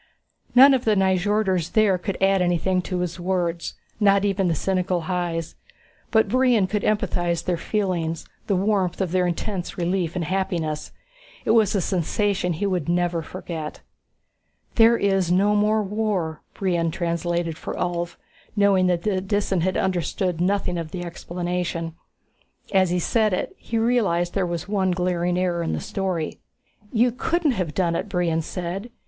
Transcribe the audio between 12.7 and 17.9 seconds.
never forget. "There is no more war," Brion translated for